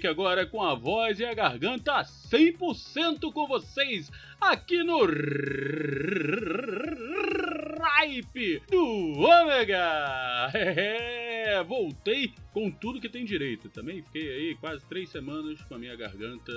[0.00, 5.04] Maverick, agora com a voz e a garganta 100% com vocês, aqui no
[8.00, 10.50] Ripe do Ômega!
[10.54, 13.68] É, voltei com tudo que tem direito.
[13.70, 16.52] Também fiquei aí quase três semanas com a minha garganta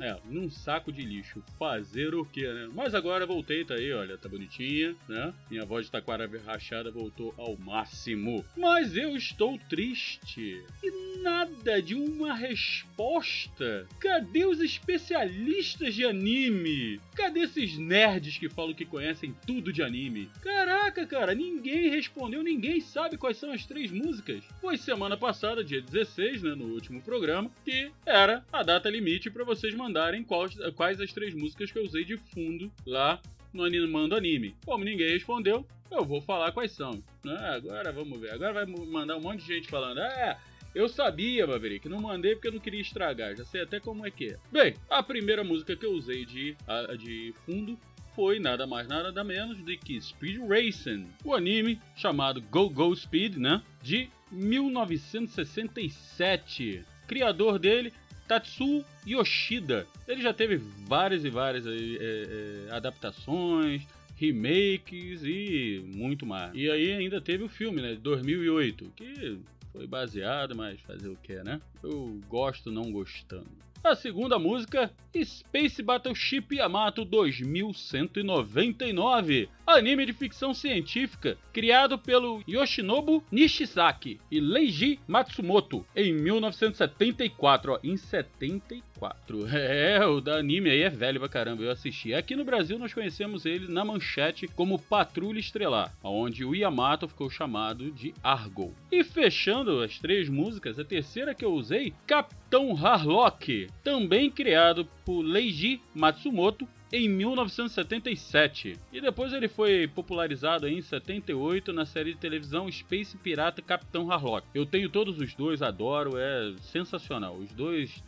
[0.00, 1.42] é, num saco de lixo.
[1.58, 2.68] Fazer o quê, né?
[2.74, 5.32] Mas agora voltei, tá aí, olha, tá bonitinha, né?
[5.50, 8.44] Minha voz de taquara rachada voltou ao máximo.
[8.56, 10.62] Mas eu estou triste.
[10.82, 13.86] E nada de uma resposta.
[13.98, 17.00] Cadê os especialistas de anime?
[17.14, 20.28] Cadê esses nerds que falam que conhecem tudo de anime?
[20.42, 24.44] Caraca, cara, ninguém respondeu, ninguém sabe quais são as três músicas.
[24.60, 29.44] Foi semana passada, dia 16, né, no último programa, que era a data limite para
[29.44, 29.85] vocês mandarem
[30.24, 33.20] quais, quais as três músicas que eu usei de fundo lá
[33.52, 34.54] no Animando Anime.
[34.64, 37.02] Como ninguém respondeu, eu vou falar quais são.
[37.24, 37.36] Né?
[37.54, 38.32] Agora vamos ver.
[38.32, 40.00] Agora vai mandar um monte de gente falando.
[40.00, 40.36] É,
[40.74, 43.34] eu sabia, Maverick, não mandei porque eu não queria estragar.
[43.34, 44.36] Já sei até como é que é.
[44.52, 46.54] Bem, a primeira música que eu usei de,
[46.98, 47.78] de fundo
[48.14, 53.36] foi nada mais nada menos do que Speed Racing, o anime chamado Go Go Speed,
[53.36, 53.62] né?
[53.82, 56.82] De 1967.
[57.06, 57.92] Criador dele,
[58.26, 59.86] Tatsuo Yoshida.
[60.06, 63.82] Ele já teve várias e várias aí, é, é, adaptações,
[64.16, 66.52] remakes e muito mais.
[66.54, 69.38] E aí ainda teve o filme, né, de 2008, que
[69.72, 71.60] foi baseado, mas fazer o que, né?
[71.82, 73.46] Eu gosto não gostando.
[73.86, 74.90] A segunda música,
[75.24, 85.86] Space Battleship Yamato 2199, anime de ficção científica criado pelo Yoshinobu Nishizaki e Leiji Matsumoto
[85.94, 89.46] em 1974, ó, em 74.
[89.56, 92.12] É, o da anime aí é velho pra caramba, eu assisti.
[92.14, 97.30] Aqui no Brasil nós conhecemos ele na manchete como Patrulha Estrelar, onde o Yamato ficou
[97.30, 98.74] chamado de Argo.
[98.90, 105.22] E fechando as três músicas, a terceira que eu usei, Capitão Harlock, também criado por
[105.22, 108.78] Leiji Matsumoto em 1977.
[108.92, 114.46] E depois ele foi popularizado em 78 na série de televisão Space Pirata Capitão Harlock.
[114.54, 117.34] Eu tenho todos os dois, adoro, é sensacional.
[117.36, 118.02] Os dois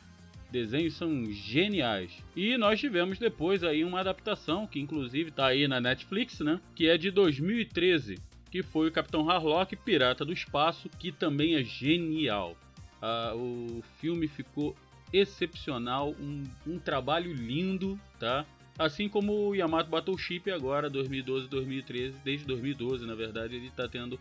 [0.51, 2.13] desenhos são geniais.
[2.35, 6.61] E nós tivemos depois aí uma adaptação que inclusive tá aí na Netflix, né?
[6.75, 8.19] Que é de 2013,
[8.51, 12.57] que foi o Capitão Harlock Pirata do Espaço, que também é genial.
[13.01, 14.75] Ah, o filme ficou
[15.13, 18.45] excepcional, um, um trabalho lindo, tá?
[18.79, 24.19] Assim como o Yamato Battleship agora, 2012 2013, desde 2012 na verdade, ele tá tendo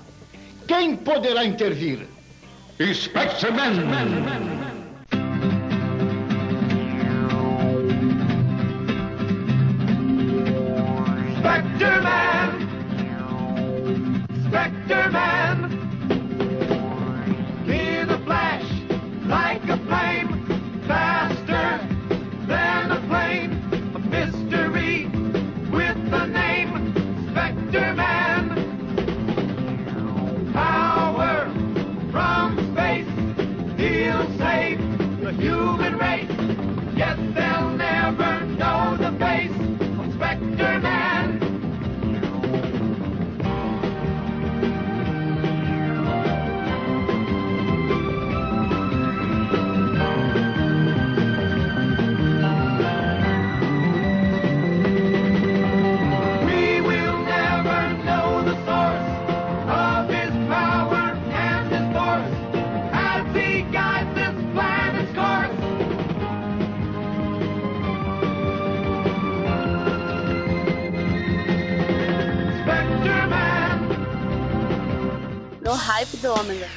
[0.68, 2.08] Quem poderá intervir?
[2.82, 4.57] Spectreman!
[76.38, 76.77] Hype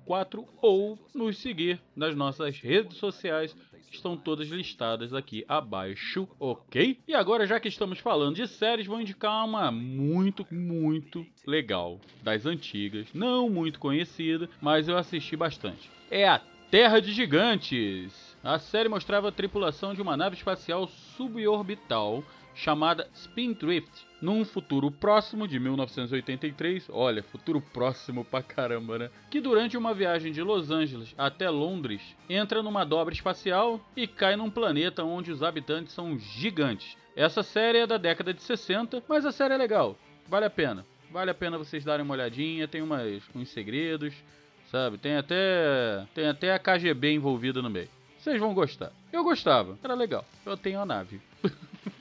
[0.60, 3.54] ou nos seguir nas nossas redes sociais
[3.90, 6.98] estão todas listadas aqui abaixo, ok?
[7.06, 12.46] E agora, já que estamos falando de séries, vou indicar uma muito, muito legal, das
[12.46, 15.90] antigas, não muito conhecida, mas eu assisti bastante.
[16.10, 16.40] É a
[16.70, 18.36] Terra de Gigantes.
[18.42, 22.24] A série mostrava a tripulação de uma nave espacial suborbital
[22.56, 29.10] chamada Spindrift, num futuro próximo de 1983, olha, futuro próximo pra caramba, né?
[29.30, 34.34] Que durante uma viagem de Los Angeles até Londres, entra numa dobra espacial e cai
[34.36, 36.96] num planeta onde os habitantes são gigantes.
[37.14, 39.96] Essa série é da década de 60, mas a série é legal,
[40.26, 40.84] vale a pena.
[41.10, 44.12] Vale a pena vocês darem uma olhadinha, tem umas, uns segredos,
[44.70, 44.98] sabe?
[44.98, 47.88] Tem até tem até a KGB envolvida no meio.
[48.18, 48.90] Vocês vão gostar.
[49.12, 50.24] Eu gostava, era legal.
[50.44, 51.20] Eu tenho a nave.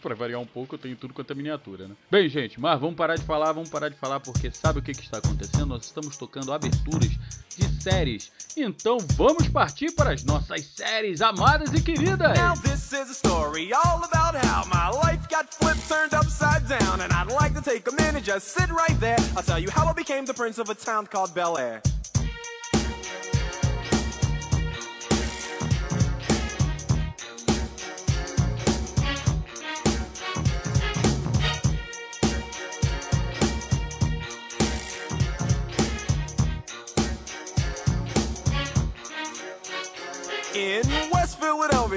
[0.05, 1.95] Pra variar um pouco, eu tenho tudo quanto é miniatura, né?
[2.11, 4.93] Bem, gente, mas vamos parar de falar, vamos parar de falar, porque sabe o que,
[4.93, 5.65] que está acontecendo?
[5.65, 7.09] Nós estamos tocando aberturas
[7.57, 8.31] de séries.
[8.55, 12.37] Então vamos partir para as nossas séries amadas e queridas!
[12.37, 17.01] Now this is a story all about how my life got flipped, turned upside down,
[17.01, 19.17] and I'd like to take a minute, just sit right there.
[19.35, 21.81] I'll tell you how I became the prince of a town called Bel Air.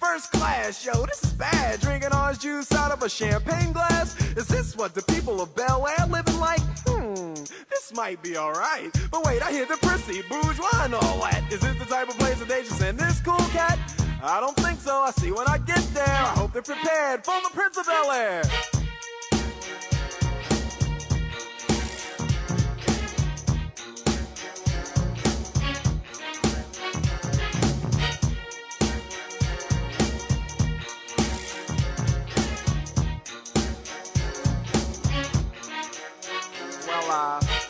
[0.00, 1.78] First class, yo, this is bad.
[1.80, 4.16] Drinking orange juice out of a champagne glass.
[4.34, 6.62] Is this what the people of Bel Air living like?
[6.86, 7.34] Hmm,
[7.68, 8.90] this might be alright.
[9.10, 11.44] But wait, I hear the prissy, bourgeois, and all that.
[11.52, 13.78] Is this the type of place that they just send this cool cat?
[14.22, 14.96] I don't think so.
[15.00, 16.06] I see when I get there.
[16.06, 18.42] I hope they're prepared for the Prince of Bel Air.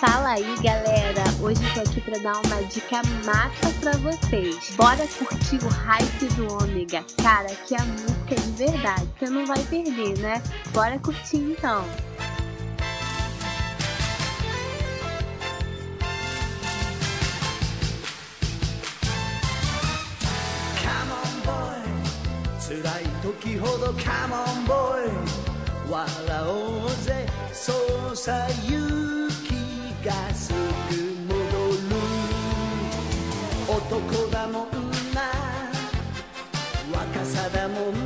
[0.00, 1.22] Fala aí, galera!
[1.42, 4.74] Hoje eu tô aqui pra dar uma dica massa pra vocês.
[4.74, 7.04] Bora curtir o hype do Ômega.
[7.22, 9.06] Cara, que a música é de verdade.
[9.18, 10.42] Você não vai perder, né?
[10.72, 11.84] Bora curtir então.
[20.80, 21.76] Come on, boy.
[22.58, 25.10] 辛い時ほど Come on, boy.
[25.90, 27.26] 笑おうぜ。
[27.52, 27.72] そ
[28.12, 29.39] うさ言う
[30.04, 30.56] がすぐ
[31.28, 31.96] 戻る。
[33.68, 34.70] 男だもん
[35.14, 35.20] な。
[36.92, 37.99] 若さだもん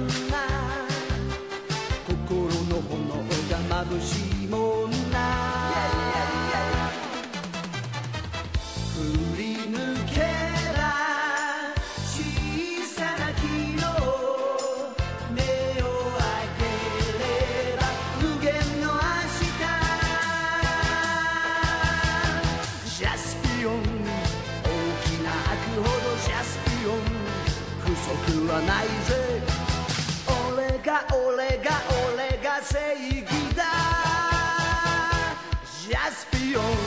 [36.55, 36.84] canción.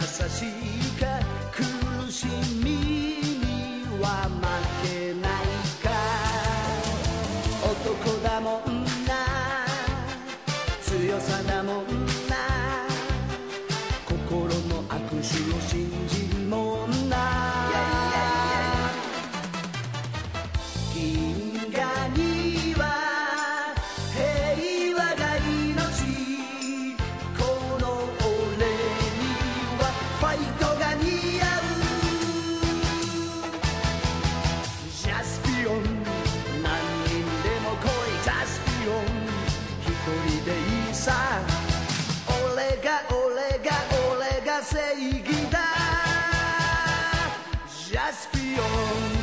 [0.00, 0.77] así.
[44.94, 45.60] e guindar
[47.90, 49.17] Jaspion.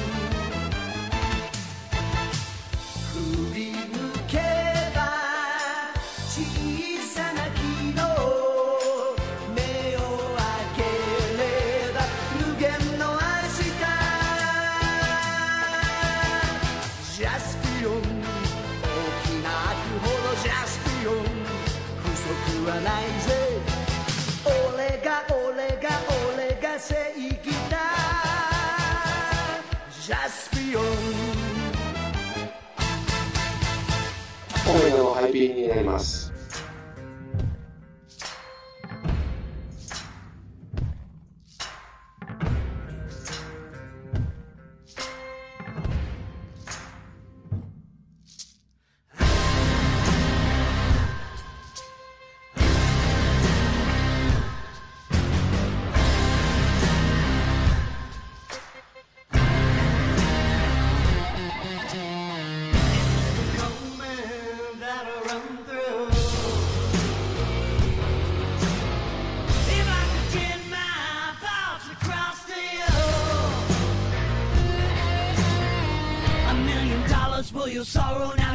[35.35, 36.14] 日になります。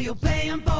[0.01, 0.80] you're paying for.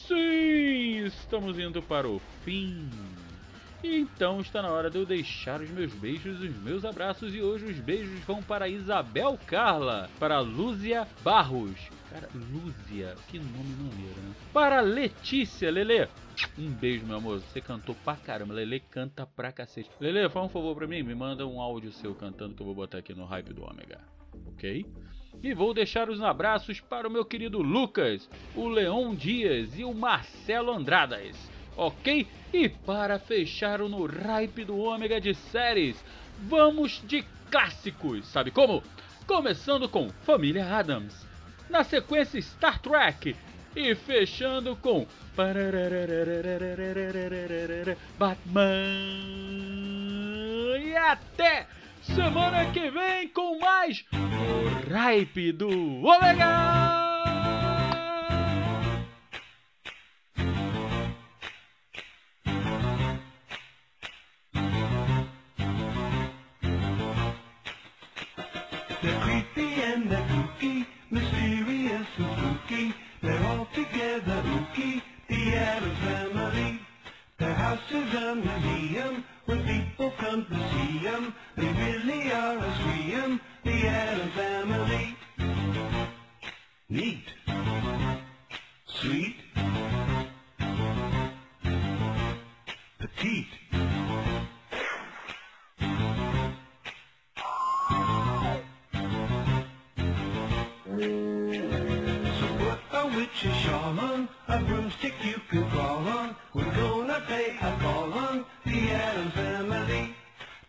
[0.00, 2.88] Sim, estamos indo para o fim.
[3.82, 7.34] Então está na hora de eu deixar os meus beijos e os meus abraços.
[7.34, 11.97] E hoje os beijos vão para Isabel Carla, para Lúcia Barros.
[12.10, 14.34] Cara, Lúcia, que nome maneiro, né?
[14.52, 16.08] Para Letícia, Lele.
[16.58, 17.40] Um beijo, meu amor.
[17.40, 18.54] Você cantou pra caramba.
[18.54, 19.90] Lele canta pra cacete.
[20.00, 21.02] Lele, faz um favor pra mim.
[21.02, 24.00] Me manda um áudio seu cantando que eu vou botar aqui no hype do Ômega.
[24.46, 24.86] Ok?
[25.42, 29.94] E vou deixar os abraços para o meu querido Lucas, o Leon Dias e o
[29.94, 31.36] Marcelo Andradas
[31.78, 32.26] ok?
[32.52, 36.04] E para fechar o no Ripe do Ômega de séries,
[36.42, 38.82] vamos de clássicos, sabe como?
[39.26, 41.26] Começando com Família Adams,
[41.68, 43.36] na sequência Star Trek
[43.76, 45.06] E fechando com
[48.18, 48.64] Batman.
[50.80, 51.66] E até
[52.02, 55.68] semana que vem com mais o Ripe do
[56.02, 57.07] Ômega!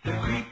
[0.06, 0.49] The creep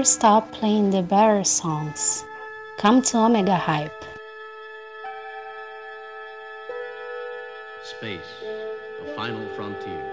[0.00, 2.24] never stop playing the better songs.
[2.78, 4.02] Come to Omega Hype.
[7.84, 10.06] Space, the final frontier.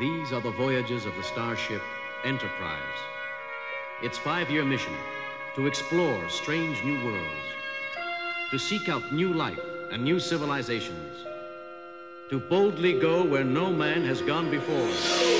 [0.00, 1.82] These are the voyages of the starship
[2.24, 2.98] Enterprise.
[4.02, 4.96] Its five year mission
[5.54, 7.46] to explore strange new worlds,
[8.50, 9.60] to seek out new life
[9.92, 11.29] and new civilizations,
[12.30, 15.39] to boldly go where no man has gone before.